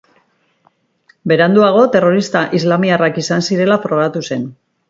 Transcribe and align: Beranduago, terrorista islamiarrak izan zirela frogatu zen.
Beranduago, 1.33 1.83
terrorista 1.97 2.43
islamiarrak 2.61 3.23
izan 3.25 3.49
zirela 3.49 3.81
frogatu 3.85 4.27
zen. 4.31 4.53